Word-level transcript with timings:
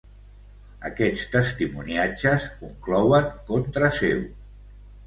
Aquests 0.89 1.27
testimoniatges 1.35 2.49
conclouen 2.65 3.31
contra 3.53 3.97
seu. 4.01 4.29